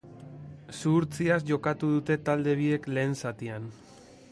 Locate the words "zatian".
3.25-3.71